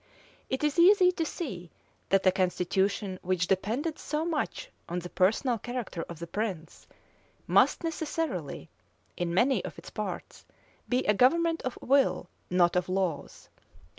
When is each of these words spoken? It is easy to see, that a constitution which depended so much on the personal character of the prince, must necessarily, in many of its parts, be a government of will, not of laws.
It 0.49 0.63
is 0.63 0.79
easy 0.79 1.11
to 1.11 1.23
see, 1.27 1.69
that 2.09 2.25
a 2.25 2.31
constitution 2.31 3.19
which 3.21 3.45
depended 3.45 3.99
so 3.99 4.25
much 4.25 4.71
on 4.89 4.97
the 4.97 5.11
personal 5.11 5.59
character 5.59 6.01
of 6.09 6.17
the 6.17 6.25
prince, 6.25 6.87
must 7.45 7.83
necessarily, 7.83 8.71
in 9.15 9.31
many 9.31 9.63
of 9.63 9.77
its 9.77 9.91
parts, 9.91 10.43
be 10.89 11.05
a 11.05 11.13
government 11.13 11.61
of 11.61 11.77
will, 11.83 12.27
not 12.49 12.75
of 12.75 12.89
laws. 12.89 13.49